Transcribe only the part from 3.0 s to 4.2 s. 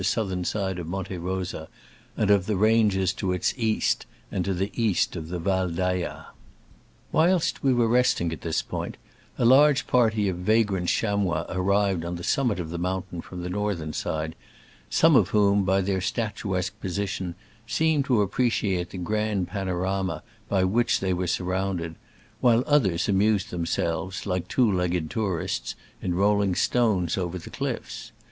to its east